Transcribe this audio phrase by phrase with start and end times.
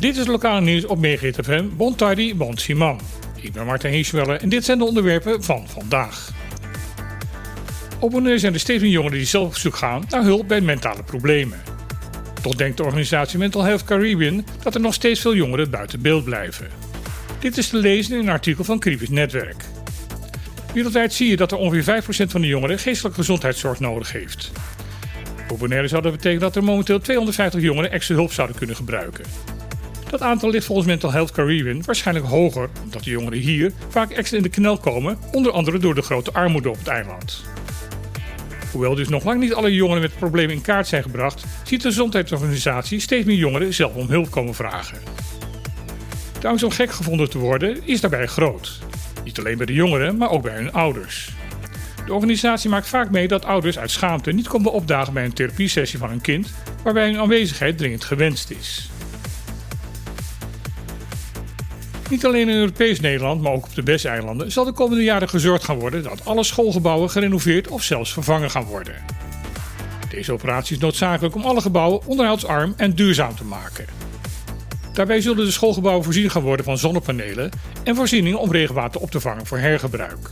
[0.00, 0.98] Dit is lokale nieuws op
[1.42, 1.64] FM.
[1.76, 3.00] Bon tardi, bon Simon.
[3.36, 6.30] Ik ben Martin Heeswelle en dit zijn de onderwerpen van vandaag.
[7.98, 11.02] Op zijn er steeds meer jongeren die zelf op zoek gaan naar hulp bij mentale
[11.02, 11.60] problemen.
[12.42, 16.24] Toch denkt de organisatie Mental Health Caribbean dat er nog steeds veel jongeren buiten beeld
[16.24, 16.68] blijven.
[17.38, 19.64] Dit is te lezen in een artikel van Caribisch Netwerk.
[20.74, 24.52] Wereldwijd zie je dat er ongeveer 5% van de jongeren geestelijke gezondheidszorg nodig heeft.
[25.50, 29.24] Voor Bonaire zou dat betekenen dat er momenteel 250 jongeren extra hulp zouden kunnen gebruiken.
[30.10, 34.36] Dat aantal ligt volgens Mental Health Caribbean waarschijnlijk hoger, omdat de jongeren hier vaak extra
[34.36, 37.44] in de knel komen, onder andere door de grote armoede op het eiland.
[38.72, 41.88] Hoewel dus nog lang niet alle jongeren met problemen in kaart zijn gebracht, ziet de
[41.88, 44.98] gezondheidsorganisatie steeds meer jongeren zelf om hulp komen vragen.
[46.40, 48.78] De angst om gek gevonden te worden is daarbij groot.
[49.24, 51.30] Niet alleen bij de jongeren, maar ook bij hun ouders.
[52.10, 55.98] De organisatie maakt vaak mee dat ouders uit schaamte niet komen opdagen bij een therapiesessie
[55.98, 56.52] van hun kind,
[56.82, 58.90] waarbij hun aanwezigheid dringend gewenst is.
[62.08, 65.64] Niet alleen in Europees Nederland, maar ook op de Bes-eilanden zal de komende jaren gezorgd
[65.64, 68.94] gaan worden dat alle schoolgebouwen gerenoveerd of zelfs vervangen gaan worden.
[70.08, 73.86] Deze operatie is noodzakelijk om alle gebouwen onderhoudsarm en duurzaam te maken.
[74.92, 77.50] Daarbij zullen de schoolgebouwen voorzien gaan worden van zonnepanelen
[77.84, 80.30] en voorzieningen om regenwater op te vangen voor hergebruik.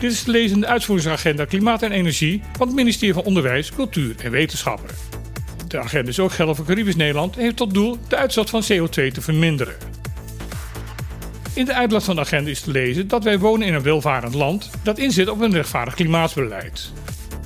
[0.00, 3.72] Dit is te lezen in de uitvoeringsagenda Klimaat en Energie van het ministerie van Onderwijs,
[3.72, 4.94] Cultuur en Wetenschappen.
[5.68, 8.62] De agenda is ook geldig voor Caribisch Nederland en heeft tot doel de uitstoot van
[8.62, 9.74] CO2 te verminderen.
[11.54, 14.34] In de uitblad van de agenda is te lezen dat wij wonen in een welvarend
[14.34, 16.92] land dat inzet op een rechtvaardig klimaatsbeleid.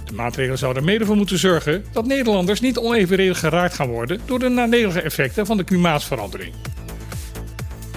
[0.05, 4.39] De maatregelen zouden mede voor moeten zorgen dat Nederlanders niet onevenredig geraakt gaan worden door
[4.39, 6.55] de nadelige effecten van de klimaatsverandering.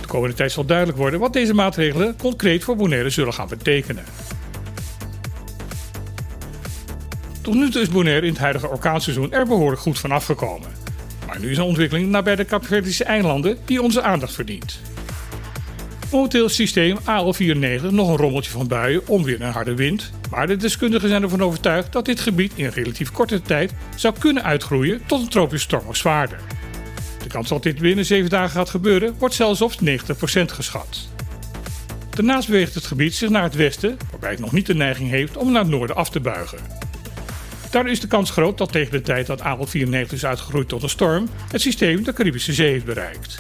[0.02, 4.04] De komende tijd zal duidelijk worden wat deze maatregelen concreet voor Bonaire zullen gaan betekenen.
[7.44, 10.70] Tot nu toe is Bonaire in het huidige orkaanseizoen er behoorlijk goed van afgekomen.
[11.28, 14.80] Maar nu is een ontwikkeling nabij de Capverdische eilanden die onze aandacht verdient.
[16.12, 20.12] Momenteel is systeem AL94 nog een rommeltje van buien, onweer en harde wind.
[20.30, 24.44] Maar de deskundigen zijn ervan overtuigd dat dit gebied in relatief korte tijd zou kunnen
[24.44, 26.40] uitgroeien tot een tropische storm of zwaarder.
[27.24, 29.86] De kans dat dit binnen 7 dagen gaat gebeuren wordt zelfs op 90%
[30.46, 31.08] geschat.
[32.10, 35.38] Daarnaast beweegt het gebied zich naar het westen, waarbij het nog niet de neiging heeft
[35.38, 36.83] om naar het noorden af te buigen.
[37.74, 40.90] Daardoor is de kans groot dat tegen de tijd dat AL94 is uitgegroeid tot een
[40.90, 43.38] storm, het systeem de Caribische Zee heeft bereikt.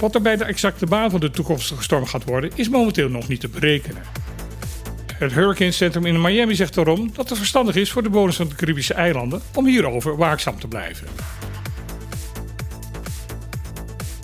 [0.00, 3.28] Wat er bij de exacte baan van de toekomstige storm gaat worden, is momenteel nog
[3.28, 4.02] niet te berekenen.
[5.14, 8.48] Het Hurricane Centrum in Miami zegt daarom dat het verstandig is voor de bewoners van
[8.48, 11.06] de Caribische eilanden om hierover waakzaam te blijven.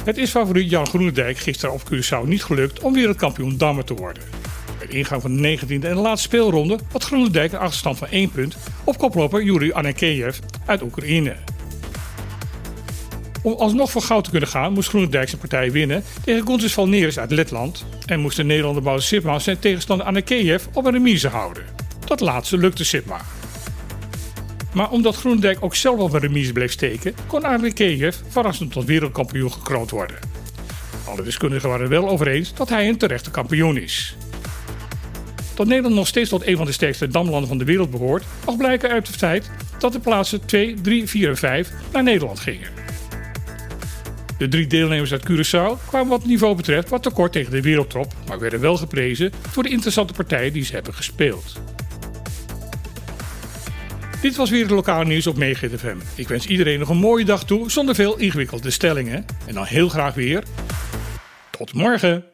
[0.04, 4.43] Het is favoriet Jan Groenendijk gisteren op Curaçao niet gelukt om wereldkampioen dammen te worden.
[4.88, 8.30] De ingang van de 19e en de laatste speelronde had Groenendijk een achterstand van 1
[8.30, 11.34] punt op koploper Yuri Anekeyev uit Oekraïne.
[13.42, 17.18] Om alsnog voor goud te kunnen gaan moest Groenendijk zijn partij winnen tegen Gonzis Valneris
[17.18, 21.64] uit Letland en moest de Nederlander Bouw Sipma zijn tegenstander Anakeyev op een remise houden.
[22.06, 23.20] Dat laatste lukte Sipma.
[24.72, 29.52] Maar omdat Groenendijk ook zelf op een remise bleef steken, kon Anakeyev verrassend tot wereldkampioen
[29.52, 30.18] gekroond worden.
[31.08, 34.16] Alle deskundigen waren wel over eens dat hij een terechte kampioen is.
[35.54, 38.56] Dat Nederland nog steeds tot een van de sterkste damlanden van de wereld behoort, mag
[38.56, 42.68] blijken uit het feit dat de plaatsen 2, 3, 4 en 5 naar Nederland gingen.
[44.38, 48.38] De drie deelnemers uit Curaçao kwamen wat niveau betreft wat tekort tegen de wereldtop, maar
[48.38, 51.52] werden wel geprezen voor de interessante partijen die ze hebben gespeeld.
[54.20, 55.96] Dit was weer het lokale nieuws op Megahit FM.
[56.14, 59.24] Ik wens iedereen nog een mooie dag toe zonder veel ingewikkelde stellingen.
[59.46, 60.44] En dan heel graag weer.
[61.50, 62.33] Tot morgen!